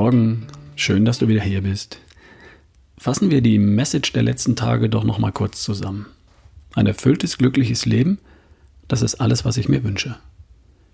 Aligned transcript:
Morgen, 0.00 0.46
schön, 0.76 1.04
dass 1.04 1.18
du 1.18 1.28
wieder 1.28 1.42
hier 1.42 1.60
bist. 1.60 1.98
Fassen 2.96 3.30
wir 3.30 3.42
die 3.42 3.58
Message 3.58 4.14
der 4.14 4.22
letzten 4.22 4.56
Tage 4.56 4.88
doch 4.88 5.04
noch 5.04 5.18
mal 5.18 5.30
kurz 5.30 5.62
zusammen. 5.62 6.06
Ein 6.74 6.86
erfülltes, 6.86 7.36
glückliches 7.36 7.84
Leben, 7.84 8.16
das 8.88 9.02
ist 9.02 9.16
alles, 9.16 9.44
was 9.44 9.58
ich 9.58 9.68
mir 9.68 9.84
wünsche. 9.84 10.16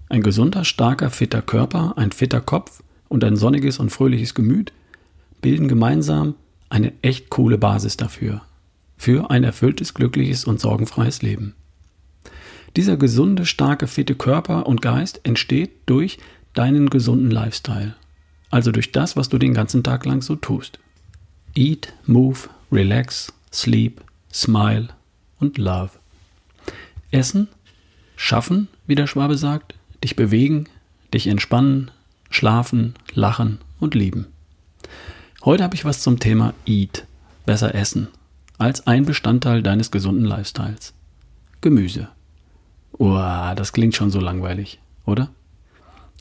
Ein 0.09 0.25
gesunder, 0.25 0.65
starker, 0.65 1.11
fitter 1.11 1.41
Körper, 1.41 1.95
ein 1.97 2.11
fitter 2.11 2.41
Kopf 2.41 2.83
und 3.09 3.23
ein 3.23 3.37
sonniges 3.37 3.79
und 3.79 3.91
fröhliches 3.91 4.35
Gemüt 4.35 4.73
bilden 5.41 5.69
gemeinsam 5.69 6.35
eine 6.69 6.93
echt 7.03 7.31
coole 7.31 7.59
Basis 7.59 7.97
dafür. 7.97 8.43
Für 8.97 9.31
ein 9.31 9.45
erfülltes, 9.45 9.95
glückliches 9.95 10.45
und 10.45 10.59
sorgenfreies 10.59 11.23
Leben. 11.23 11.55
Dieser 12.75 12.97
gesunde, 12.97 13.47
starke, 13.47 13.87
fitte 13.87 14.17
Körper 14.17 14.67
und 14.67 14.83
Geist 14.83 15.21
entsteht 15.23 15.71
durch 15.87 16.19
deinen 16.55 16.91
gesunden 16.91 17.31
Lifestyle. 17.31 17.95
Also 18.51 18.73
durch 18.73 18.93
das, 18.93 19.17
was 19.17 19.29
du 19.29 19.39
den 19.39 19.55
ganzen 19.55 19.83
Tag 19.83 20.05
lang 20.07 20.23
so 20.23 20.37
tust. 20.37 20.79
Eat, 21.55 21.93
move, 22.07 22.49
relax, 22.71 23.33
sleep, 23.53 24.03
smile 24.33 24.89
und 25.41 25.59
love. 25.59 25.91
Essen, 27.11 27.49
schaffen, 28.17 28.69
wie 28.87 28.95
der 28.95 29.07
Schwabe 29.07 29.37
sagt, 29.37 29.75
dich 30.03 30.17
bewegen, 30.17 30.69
dich 31.13 31.27
entspannen, 31.27 31.91
schlafen, 32.31 32.95
lachen 33.15 33.59
und 33.81 33.95
lieben. 33.95 34.27
Heute 35.45 35.65
habe 35.65 35.75
ich 35.75 35.85
was 35.85 36.03
zum 36.03 36.19
Thema 36.19 36.55
Eat, 36.67 37.07
besser 37.45 37.75
essen, 37.75 38.09
als 38.59 38.87
ein 38.87 39.05
Bestandteil 39.05 39.63
deines 39.63 39.91
gesunden 39.91 40.25
Lifestyles. 40.25 40.93
Gemüse. 41.61 42.09
Uah, 42.99 43.55
das 43.55 43.73
klingt 43.73 43.95
schon 43.95 44.11
so 44.11 44.21
langweilig, 44.21 44.79
oder? 45.05 45.31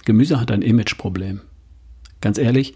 Gemüse 0.06 0.40
hat 0.40 0.52
ein 0.52 0.62
Imageproblem. 0.62 1.42
Ganz 2.26 2.40
ehrlich, 2.40 2.74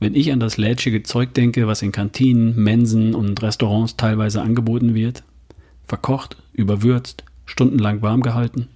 wenn 0.00 0.16
ich 0.16 0.32
an 0.32 0.40
das 0.40 0.56
lätschige 0.56 1.04
Zeug 1.04 1.32
denke, 1.32 1.68
was 1.68 1.82
in 1.82 1.92
Kantinen, 1.92 2.60
Mensen 2.60 3.14
und 3.14 3.40
Restaurants 3.40 3.94
teilweise 3.94 4.42
angeboten 4.42 4.92
wird, 4.92 5.22
verkocht, 5.86 6.36
überwürzt, 6.52 7.22
stundenlang 7.46 8.02
warm 8.02 8.22
gehalten. 8.22 8.66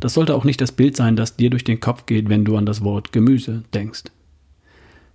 Das 0.00 0.14
sollte 0.14 0.34
auch 0.34 0.44
nicht 0.44 0.62
das 0.62 0.72
Bild 0.72 0.96
sein, 0.96 1.16
das 1.16 1.36
dir 1.36 1.50
durch 1.50 1.64
den 1.64 1.80
Kopf 1.80 2.06
geht, 2.06 2.30
wenn 2.30 2.46
du 2.46 2.56
an 2.56 2.64
das 2.64 2.82
Wort 2.82 3.12
Gemüse 3.12 3.62
denkst. 3.74 4.04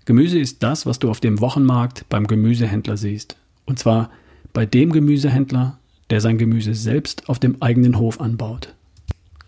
Gemüse 0.06 0.38
ist 0.38 0.62
das, 0.62 0.86
was 0.86 1.00
du 1.00 1.10
auf 1.10 1.20
dem 1.20 1.42
Wochenmarkt 1.42 2.06
beim 2.10 2.28
Gemüsehändler 2.28 2.96
siehst. 2.96 3.38
Und 3.66 3.80
zwar 3.80 4.12
bei 4.54 4.68
dem 4.68 4.92
Gemüsehändler, 4.92 5.80
der 6.12 6.22
sein 6.22 6.38
Gemüse 6.38 6.76
selbst 6.76 7.28
auf 7.28 7.40
dem 7.40 7.60
eigenen 7.60 7.98
Hof 7.98 8.22
anbaut, 8.22 8.76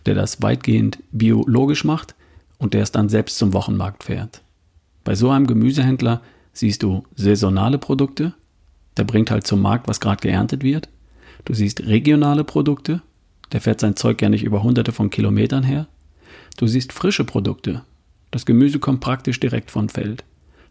der 0.08 0.16
das 0.16 0.42
weitgehend 0.42 0.98
biologisch 1.12 1.84
macht 1.84 2.16
und 2.58 2.74
der 2.74 2.84
es 2.84 2.92
dann 2.92 3.10
selbst 3.10 3.38
zum 3.38 3.54
Wochenmarkt 3.54 4.04
fährt. 4.04 4.42
Bei 5.04 5.16
so 5.16 5.30
einem 5.30 5.48
Gemüsehändler 5.48 6.22
siehst 6.54 6.84
du 6.84 7.04
saisonale 7.16 7.78
Produkte, 7.78 8.34
der 8.98 9.04
bringt 9.04 9.32
halt 9.32 9.46
zum 9.46 9.62
Markt, 9.62 9.88
was 9.88 10.00
gerade 10.00 10.22
geerntet 10.22 10.64
wird. 10.64 10.90
Du 11.44 11.54
siehst 11.54 11.86
regionale 11.86 12.44
Produkte, 12.44 13.02
der 13.52 13.62
fährt 13.62 13.80
sein 13.80 13.96
Zeug 13.96 14.22
ja 14.22 14.30
nicht 14.30 14.44
über 14.44 14.64
hunderte 14.64 14.92
von 14.92 15.10
Kilometern 15.10 15.64
her. 15.64 15.88
Du 16.58 16.68
siehst 16.68 16.94
frische 16.94 17.26
Produkte, 17.26 17.84
das 18.32 18.46
Gemüse 18.46 18.80
kommt 18.80 19.02
praktisch 19.02 19.40
direkt 19.40 19.72
vom 19.72 19.90
Feld. 19.90 20.24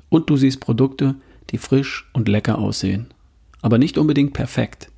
Und 0.08 0.28
du 0.28 0.36
siehst 0.36 0.60
Produkte, 0.60 1.14
die 1.50 1.58
frisch 1.58 2.08
und 2.12 2.28
lecker 2.28 2.58
aussehen, 2.58 3.06
aber 3.62 3.78
nicht 3.78 3.98
unbedingt 3.98 4.32
perfekt. 4.32 4.90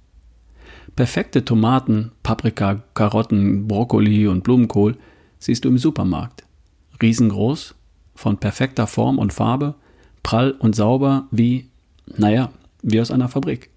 Perfekte 0.96 1.44
Tomaten, 1.44 2.12
Paprika, 2.22 2.82
Karotten, 2.94 3.68
Brokkoli 3.68 4.26
und 4.26 4.42
Blumenkohl 4.42 4.96
siehst 5.38 5.64
du 5.64 5.68
im 5.68 5.78
Supermarkt. 5.78 6.44
Riesengroß, 7.00 7.74
von 8.14 8.38
perfekter 8.38 8.86
Form 8.86 9.18
und 9.18 9.32
Farbe, 9.32 9.74
prall 10.22 10.52
und 10.52 10.74
sauber 10.74 11.26
wie, 11.30 11.68
naja, 12.16 12.50
wie 12.82 13.00
aus 13.00 13.10
einer 13.10 13.28
Fabrik. 13.28 13.70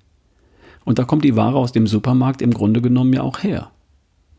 Und 0.85 0.97
da 0.97 1.03
kommt 1.03 1.23
die 1.23 1.35
Ware 1.35 1.57
aus 1.57 1.71
dem 1.71 1.87
Supermarkt 1.87 2.41
im 2.41 2.53
Grunde 2.53 2.81
genommen 2.81 3.13
ja 3.13 3.21
auch 3.21 3.43
her. 3.43 3.71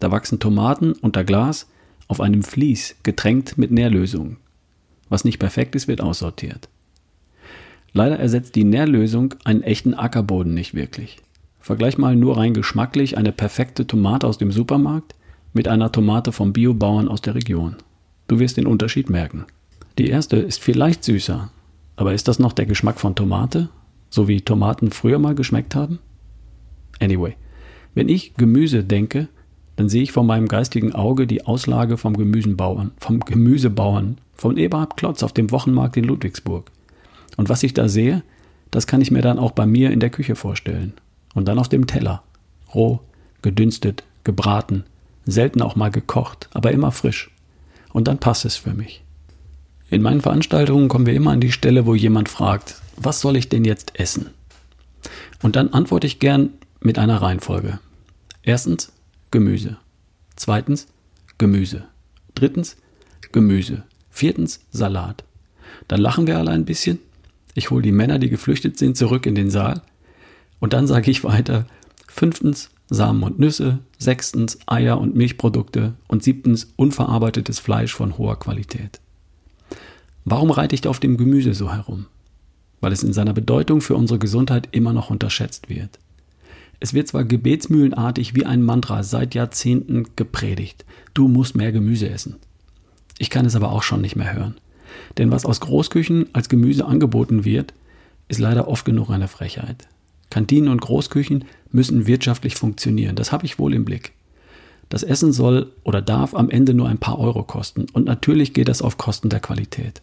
Da 0.01 0.11
wachsen 0.11 0.41
Tomaten 0.41 0.93
unter 0.93 1.25
Glas 1.25 1.69
auf 2.09 2.21
einem 2.21 2.43
Vlies, 2.43 2.97
getränkt 3.03 3.57
mit 3.59 3.71
Nährlösung. 3.71 4.39
Was 5.09 5.25
nicht 5.25 5.39
perfekt 5.39 5.77
ist, 5.77 5.87
wird 5.87 6.01
aussortiert. 6.01 6.69
Leider 7.93 8.19
ersetzt 8.19 8.55
die 8.55 8.65
Nährlösung 8.65 9.35
einen 9.45 9.62
echten 9.62 9.95
Ackerboden 9.95 10.55
nicht 10.55 10.75
wirklich. 10.75 11.19
Vergleich 11.61 11.99
mal 11.99 12.17
nur 12.17 12.39
rein 12.39 12.55
geschmacklich 12.55 13.19
eine 13.19 13.33
perfekte 13.33 13.87
Tomate 13.87 14.27
aus 14.27 14.39
dem 14.39 14.51
Supermarkt 14.51 15.15
mit 15.53 15.69
einer 15.69 15.93
Tomate 15.93 16.33
vom 16.33 16.53
Biobauern 16.53 17.09
aus 17.09 17.21
der 17.21 17.35
Region. 17.35 17.77
Du 18.31 18.39
wirst 18.39 18.59
den 18.59 18.69
Unterschied 18.69 19.11
merken. 19.11 19.45
Die 19.99 20.09
erste 20.09 20.37
ist 20.37 20.63
vielleicht 20.63 21.03
süßer, 21.03 21.51
aber 21.97 22.15
ist 22.15 22.29
das 22.29 22.39
noch 22.39 22.53
der 22.53 22.65
Geschmack 22.65 23.01
von 23.01 23.17
Tomate, 23.17 23.71
so 24.09 24.29
wie 24.29 24.41
Tomaten 24.41 24.93
früher 24.93 25.19
mal 25.19 25.35
geschmeckt 25.35 25.75
haben? 25.75 25.99
Anyway, 27.01 27.35
wenn 27.97 28.09
ich 28.09 28.35
Gemüse 28.37 28.85
denke, 28.85 29.27
dann 29.75 29.89
sehe 29.89 30.05
ich 30.05 30.13
vor 30.13 30.23
meinem 30.23 30.47
geistigen 30.47 30.95
Auge 30.95 31.27
die 31.27 31.45
Auslage 31.45 31.97
vom 31.97 32.17
Gemüsebauern, 32.17 32.93
vom 32.99 33.19
Gemüsebauern 33.19 34.19
von 34.37 34.57
Eberhard 34.57 34.97
Klotz 34.97 35.25
auf 35.25 35.33
dem 35.33 35.51
Wochenmarkt 35.51 35.97
in 35.97 36.05
Ludwigsburg. 36.05 36.71
Und 37.37 37.49
was 37.49 37.65
ich 37.65 37.75
da 37.75 37.89
sehe, 37.89 38.23
das 38.71 38.87
kann 38.87 39.01
ich 39.01 39.11
mir 39.11 39.23
dann 39.23 39.41
auch 39.41 39.51
bei 39.51 39.67
mir 39.67 39.91
in 39.91 39.99
der 39.99 40.11
Küche 40.11 40.37
vorstellen. 40.37 40.93
Und 41.35 41.49
dann 41.49 41.59
auf 41.59 41.69
dem 41.69 41.89
Teller. 41.89 42.23
Roh, 42.77 43.01
gedünstet, 43.43 44.05
gebraten, 44.23 44.85
selten 45.25 45.62
auch 45.62 45.75
mal 45.75 45.91
gekocht, 45.91 46.49
aber 46.53 46.71
immer 46.71 46.93
frisch. 46.93 47.33
Und 47.93 48.09
dann 48.09 48.19
passt 48.19 48.45
es 48.45 48.56
für 48.56 48.73
mich. 48.73 49.03
In 49.89 50.03
meinen 50.03 50.21
Veranstaltungen 50.21 50.89
kommen 50.89 51.06
wir 51.06 51.15
immer 51.15 51.33
an 51.33 51.41
die 51.41 51.53
Stelle, 51.53 51.87
wo 51.87 51.95
jemand 51.95 52.28
fragt, 52.28 52.77
was 52.97 53.21
soll 53.21 53.37
ich 53.37 53.49
denn 53.49 53.65
jetzt 53.65 53.99
essen? 53.99 54.31
Und 55.43 55.56
dann 55.56 55.73
antworte 55.73 56.06
ich 56.06 56.19
gern 56.19 56.50
mit 56.81 56.99
einer 56.99 57.21
Reihenfolge. 57.21 57.81
Erstens 58.43 58.93
Gemüse. 59.31 59.79
Zweitens 60.37 60.87
Gemüse. 61.39 61.84
Drittens 62.34 62.77
Gemüse. 63.33 63.83
Viertens 64.11 64.61
Salat. 64.71 65.25
Dann 65.89 66.00
lachen 66.00 66.27
wir 66.27 66.39
alle 66.39 66.50
ein 66.50 66.65
bisschen. 66.65 66.99
Ich 67.55 67.71
hole 67.71 67.83
die 67.83 67.93
Männer, 67.93 68.19
die 68.19 68.29
geflüchtet 68.29 68.79
sind, 68.79 68.97
zurück 68.97 69.27
in 69.27 69.34
den 69.34 69.50
Saal. 69.50 69.83
Und 70.61 70.73
dann 70.73 70.87
sage 70.87 71.11
ich 71.11 71.25
weiter, 71.25 71.67
fünftens 72.06 72.71
Samen 72.91 73.23
und 73.23 73.39
Nüsse, 73.39 73.78
sechstens 73.99 74.59
Eier 74.67 75.01
und 75.01 75.15
Milchprodukte 75.15 75.95
und 76.09 76.25
siebtens 76.25 76.73
unverarbeitetes 76.75 77.61
Fleisch 77.61 77.95
von 77.95 78.19
hoher 78.19 78.39
Qualität. 78.39 79.01
Warum 80.25 80.51
reite 80.51 80.75
ich 80.75 80.87
auf 80.89 80.99
dem 80.99 81.17
Gemüse 81.17 81.55
so 81.55 81.73
herum? 81.73 82.06
Weil 82.81 82.93
es 82.93 83.05
in 83.05 83.12
seiner 83.12 83.33
Bedeutung 83.33 83.81
für 83.81 83.95
unsere 83.95 84.19
Gesundheit 84.19 84.69
immer 84.73 84.93
noch 84.93 85.09
unterschätzt 85.09 85.69
wird. 85.69 86.00
Es 86.81 86.93
wird 86.93 87.06
zwar 87.06 87.25
gebetsmühlenartig 87.25 88.34
wie 88.34 88.45
ein 88.45 88.62
Mantra 88.62 89.05
seit 89.05 89.37
Jahrzehnten 89.37 90.06
gepredigt, 90.17 90.84
du 91.15 91.29
musst 91.29 91.55
mehr 91.55 91.71
Gemüse 91.73 92.09
essen. 92.09 92.37
Ich 93.19 93.31
kann 93.31 93.47
es 93.47 93.55
aber 93.55 93.71
auch 93.71 93.83
schon 93.83 94.00
nicht 94.00 94.17
mehr 94.17 94.33
hören. 94.33 94.56
Denn 95.17 95.31
was 95.31 95.45
aus 95.45 95.61
Großküchen 95.61 96.27
als 96.33 96.49
Gemüse 96.49 96.87
angeboten 96.87 97.45
wird, 97.45 97.73
ist 98.29 98.41
leider 98.41 98.67
oft 98.67 98.84
genug 98.84 99.11
eine 99.11 99.29
Frechheit. 99.29 99.87
Kantinen 100.31 100.71
und 100.71 100.81
Großküchen 100.81 101.45
müssen 101.73 102.07
wirtschaftlich 102.07 102.55
funktionieren. 102.55 103.17
Das 103.17 103.33
habe 103.33 103.45
ich 103.45 103.59
wohl 103.59 103.75
im 103.75 103.85
Blick. 103.85 104.13
Das 104.89 105.03
Essen 105.03 105.33
soll 105.33 105.73
oder 105.85 106.03
darf 106.03 106.35
am 106.35 106.51
Ende 106.51 106.75
nur 106.75 106.89
ein 106.89 106.99
paar 106.99 107.19
Euro 107.19 107.45
kosten 107.45 107.87
und 107.93 108.07
natürlich 108.07 108.55
geht 108.55 108.69
das 108.69 108.83
auf 108.83 108.99
Kosten 108.99 109.29
der 109.29 109.41
Qualität. 109.41 110.03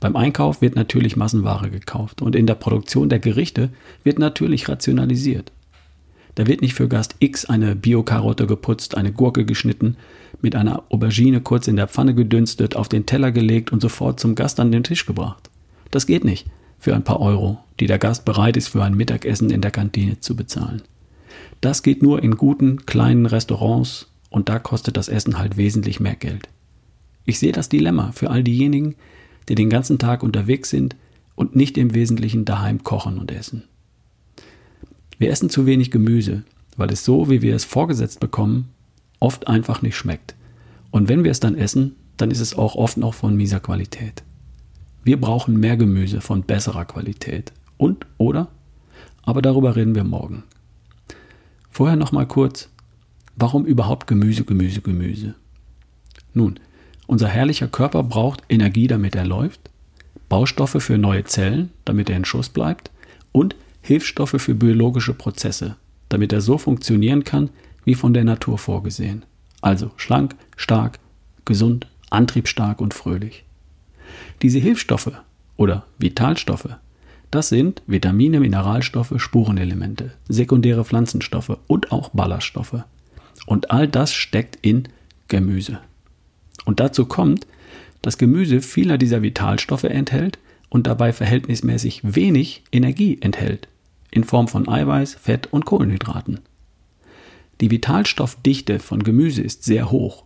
Beim 0.00 0.16
Einkauf 0.16 0.60
wird 0.60 0.76
natürlich 0.76 1.16
Massenware 1.16 1.70
gekauft 1.70 2.22
und 2.22 2.36
in 2.36 2.46
der 2.46 2.54
Produktion 2.54 3.08
der 3.08 3.18
Gerichte 3.18 3.70
wird 4.04 4.18
natürlich 4.18 4.68
rationalisiert. 4.68 5.50
Da 6.34 6.46
wird 6.46 6.60
nicht 6.60 6.74
für 6.74 6.88
Gast 6.88 7.16
X 7.18 7.46
eine 7.46 7.74
Biokarotte 7.74 8.46
geputzt, 8.46 8.96
eine 8.96 9.12
Gurke 9.12 9.44
geschnitten, 9.44 9.96
mit 10.40 10.54
einer 10.54 10.84
Aubergine 10.90 11.40
kurz 11.40 11.66
in 11.66 11.76
der 11.76 11.88
Pfanne 11.88 12.14
gedünstet, 12.14 12.76
auf 12.76 12.88
den 12.88 13.06
Teller 13.06 13.32
gelegt 13.32 13.72
und 13.72 13.80
sofort 13.80 14.20
zum 14.20 14.34
Gast 14.34 14.60
an 14.60 14.70
den 14.70 14.84
Tisch 14.84 15.04
gebracht. 15.04 15.50
Das 15.90 16.06
geht 16.06 16.24
nicht 16.24 16.46
für 16.78 16.94
ein 16.94 17.04
paar 17.04 17.20
Euro, 17.20 17.58
die 17.80 17.86
der 17.86 17.98
Gast 17.98 18.24
bereit 18.24 18.56
ist 18.56 18.68
für 18.68 18.82
ein 18.82 18.96
Mittagessen 18.96 19.50
in 19.50 19.60
der 19.60 19.70
Kantine 19.70 20.20
zu 20.20 20.36
bezahlen. 20.36 20.82
Das 21.60 21.82
geht 21.82 22.02
nur 22.02 22.22
in 22.22 22.36
guten, 22.36 22.86
kleinen 22.86 23.26
Restaurants 23.26 24.08
und 24.30 24.48
da 24.48 24.58
kostet 24.58 24.96
das 24.96 25.08
Essen 25.08 25.38
halt 25.38 25.56
wesentlich 25.56 26.00
mehr 26.00 26.16
Geld. 26.16 26.48
Ich 27.24 27.38
sehe 27.38 27.52
das 27.52 27.68
Dilemma 27.68 28.12
für 28.12 28.30
all 28.30 28.42
diejenigen, 28.42 28.94
die 29.48 29.54
den 29.54 29.70
ganzen 29.70 29.98
Tag 29.98 30.22
unterwegs 30.22 30.70
sind 30.70 30.96
und 31.34 31.56
nicht 31.56 31.78
im 31.78 31.94
Wesentlichen 31.94 32.44
daheim 32.44 32.84
kochen 32.84 33.18
und 33.18 33.30
essen. 33.30 33.64
Wir 35.18 35.30
essen 35.30 35.50
zu 35.50 35.66
wenig 35.66 35.90
Gemüse, 35.90 36.44
weil 36.76 36.90
es 36.92 37.04
so, 37.04 37.28
wie 37.28 37.42
wir 37.42 37.54
es 37.54 37.64
vorgesetzt 37.64 38.20
bekommen, 38.20 38.68
oft 39.18 39.48
einfach 39.48 39.82
nicht 39.82 39.96
schmeckt. 39.96 40.36
Und 40.90 41.08
wenn 41.08 41.24
wir 41.24 41.30
es 41.30 41.40
dann 41.40 41.56
essen, 41.56 41.96
dann 42.16 42.30
ist 42.30 42.40
es 42.40 42.56
auch 42.56 42.76
oft 42.76 42.96
noch 42.96 43.14
von 43.14 43.36
mieser 43.36 43.60
Qualität. 43.60 44.22
Wir 45.08 45.18
brauchen 45.18 45.58
mehr 45.58 45.78
Gemüse 45.78 46.20
von 46.20 46.42
besserer 46.42 46.84
Qualität. 46.84 47.54
Und, 47.78 48.04
oder? 48.18 48.48
Aber 49.22 49.40
darüber 49.40 49.74
reden 49.74 49.94
wir 49.94 50.04
morgen. 50.04 50.42
Vorher 51.70 51.96
noch 51.96 52.12
mal 52.12 52.26
kurz, 52.26 52.68
warum 53.34 53.64
überhaupt 53.64 54.06
Gemüse, 54.06 54.44
Gemüse, 54.44 54.82
Gemüse? 54.82 55.34
Nun, 56.34 56.60
unser 57.06 57.26
herrlicher 57.26 57.68
Körper 57.68 58.02
braucht 58.02 58.42
Energie, 58.50 58.86
damit 58.86 59.14
er 59.14 59.24
läuft, 59.24 59.70
Baustoffe 60.28 60.76
für 60.78 60.98
neue 60.98 61.24
Zellen, 61.24 61.70
damit 61.86 62.10
er 62.10 62.18
in 62.18 62.26
Schuss 62.26 62.50
bleibt, 62.50 62.90
und 63.32 63.56
Hilfsstoffe 63.80 64.36
für 64.36 64.54
biologische 64.54 65.14
Prozesse, 65.14 65.76
damit 66.10 66.34
er 66.34 66.42
so 66.42 66.58
funktionieren 66.58 67.24
kann, 67.24 67.48
wie 67.86 67.94
von 67.94 68.12
der 68.12 68.24
Natur 68.24 68.58
vorgesehen. 68.58 69.24
Also 69.62 69.90
schlank, 69.96 70.36
stark, 70.58 70.98
gesund, 71.46 71.86
antriebsstark 72.10 72.82
und 72.82 72.92
fröhlich. 72.92 73.46
Diese 74.42 74.58
Hilfsstoffe 74.60 75.12
oder 75.56 75.86
Vitalstoffe, 75.98 76.68
das 77.30 77.48
sind 77.48 77.82
Vitamine, 77.86 78.40
Mineralstoffe, 78.40 79.14
Spurenelemente, 79.16 80.12
sekundäre 80.28 80.84
Pflanzenstoffe 80.84 81.58
und 81.66 81.92
auch 81.92 82.10
Ballaststoffe. 82.10 82.84
Und 83.46 83.70
all 83.70 83.88
das 83.88 84.12
steckt 84.12 84.58
in 84.62 84.84
Gemüse. 85.26 85.80
Und 86.64 86.80
dazu 86.80 87.06
kommt, 87.06 87.46
dass 88.00 88.16
Gemüse 88.16 88.60
vieler 88.60 88.96
dieser 88.96 89.22
Vitalstoffe 89.22 89.84
enthält 89.84 90.38
und 90.68 90.86
dabei 90.86 91.12
verhältnismäßig 91.12 92.00
wenig 92.04 92.62
Energie 92.72 93.18
enthält, 93.20 93.68
in 94.10 94.24
Form 94.24 94.48
von 94.48 94.68
Eiweiß, 94.68 95.14
Fett 95.14 95.48
und 95.52 95.64
Kohlenhydraten. 95.64 96.40
Die 97.60 97.70
Vitalstoffdichte 97.70 98.78
von 98.78 99.02
Gemüse 99.02 99.42
ist 99.42 99.64
sehr 99.64 99.90
hoch 99.90 100.24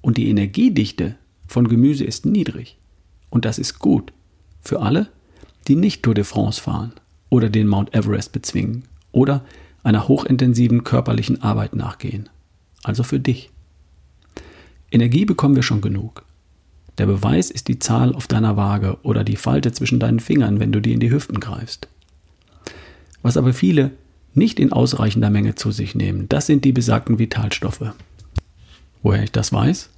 und 0.00 0.16
die 0.16 0.30
Energiedichte 0.30 1.16
von 1.46 1.68
Gemüse 1.68 2.04
ist 2.04 2.24
niedrig. 2.24 2.79
Und 3.30 3.44
das 3.44 3.58
ist 3.58 3.78
gut 3.78 4.12
für 4.60 4.80
alle, 4.80 5.08
die 5.68 5.76
nicht 5.76 6.02
Tour 6.02 6.14
de 6.14 6.24
France 6.24 6.60
fahren 6.60 6.92
oder 7.28 7.48
den 7.48 7.68
Mount 7.68 7.94
Everest 7.94 8.32
bezwingen 8.32 8.84
oder 9.12 9.44
einer 9.82 10.08
hochintensiven 10.08 10.84
körperlichen 10.84 11.42
Arbeit 11.42 11.74
nachgehen. 11.74 12.28
Also 12.82 13.02
für 13.02 13.20
dich. 13.20 13.50
Energie 14.90 15.24
bekommen 15.24 15.54
wir 15.54 15.62
schon 15.62 15.80
genug. 15.80 16.24
Der 16.98 17.06
Beweis 17.06 17.50
ist 17.50 17.68
die 17.68 17.78
Zahl 17.78 18.14
auf 18.14 18.26
deiner 18.26 18.56
Waage 18.56 18.98
oder 19.02 19.24
die 19.24 19.36
Falte 19.36 19.72
zwischen 19.72 20.00
deinen 20.00 20.20
Fingern, 20.20 20.60
wenn 20.60 20.72
du 20.72 20.80
dir 20.80 20.92
in 20.92 21.00
die 21.00 21.10
Hüften 21.10 21.40
greifst. 21.40 21.88
Was 23.22 23.36
aber 23.36 23.52
viele 23.52 23.92
nicht 24.34 24.60
in 24.60 24.72
ausreichender 24.72 25.30
Menge 25.30 25.54
zu 25.54 25.70
sich 25.70 25.94
nehmen, 25.94 26.28
das 26.28 26.46
sind 26.46 26.64
die 26.64 26.72
besagten 26.72 27.18
Vitalstoffe. 27.18 27.92
Woher 29.02 29.22
ich 29.22 29.32
das 29.32 29.52
weiß? 29.52 29.90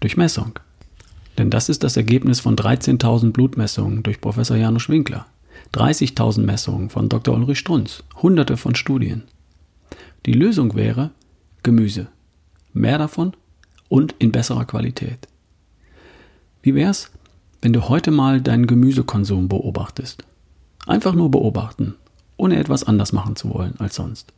Durch 0.00 0.16
Messung. 0.16 0.58
Denn 1.38 1.50
das 1.50 1.68
ist 1.68 1.82
das 1.82 1.96
Ergebnis 1.96 2.40
von 2.40 2.56
13.000 2.56 3.32
Blutmessungen 3.32 4.02
durch 4.02 4.20
Professor 4.20 4.56
Janusz 4.56 4.88
Winkler, 4.88 5.26
30.000 5.74 6.42
Messungen 6.42 6.90
von 6.90 7.08
Dr. 7.08 7.34
Ulrich 7.34 7.58
Strunz, 7.58 8.02
hunderte 8.20 8.56
von 8.56 8.74
Studien. 8.74 9.22
Die 10.26 10.34
Lösung 10.34 10.74
wäre 10.74 11.10
Gemüse. 11.62 12.08
Mehr 12.72 12.98
davon 12.98 13.32
und 13.88 14.14
in 14.18 14.32
besserer 14.32 14.64
Qualität. 14.64 15.28
Wie 16.62 16.74
wär's, 16.74 17.10
wenn 17.60 17.72
du 17.72 17.88
heute 17.88 18.10
mal 18.10 18.40
deinen 18.40 18.66
Gemüsekonsum 18.66 19.48
beobachtest? 19.48 20.24
Einfach 20.86 21.14
nur 21.14 21.30
beobachten, 21.30 21.94
ohne 22.36 22.56
etwas 22.56 22.84
anders 22.84 23.12
machen 23.12 23.36
zu 23.36 23.52
wollen 23.52 23.74
als 23.78 23.94
sonst. 23.94 24.32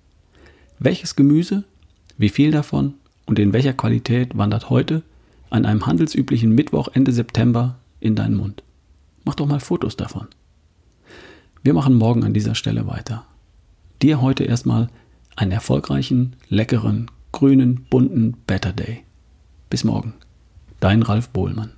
Welches 0.78 1.16
Gemüse, 1.16 1.64
wie 2.18 2.28
viel 2.28 2.50
davon 2.50 2.94
und 3.26 3.38
in 3.38 3.52
welcher 3.52 3.72
Qualität 3.72 4.36
wandert 4.36 4.70
heute 4.70 5.02
an 5.50 5.66
einem 5.66 5.86
handelsüblichen 5.86 6.54
Mittwoch 6.54 6.88
Ende 6.92 7.12
September 7.12 7.78
in 8.00 8.14
deinen 8.14 8.36
Mund? 8.36 8.62
Mach 9.24 9.34
doch 9.34 9.46
mal 9.46 9.60
Fotos 9.60 9.96
davon. 9.96 10.28
Wir 11.62 11.74
machen 11.74 11.94
morgen 11.94 12.24
an 12.24 12.34
dieser 12.34 12.54
Stelle 12.54 12.86
weiter. 12.86 13.24
Dir 14.02 14.20
heute 14.20 14.44
erstmal 14.44 14.88
einen 15.36 15.52
erfolgreichen, 15.52 16.36
leckeren, 16.48 17.10
grünen, 17.32 17.86
bunten 17.88 18.36
Better 18.46 18.72
Day. 18.72 19.04
Bis 19.70 19.84
morgen. 19.84 20.14
Dein 20.80 21.02
Ralf 21.02 21.30
Bohlmann. 21.30 21.72